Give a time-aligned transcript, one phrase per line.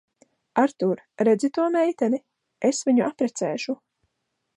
[0.61, 2.21] Artūr, redzi to meiteni?
[2.71, 3.77] Es viņu apprecēšu.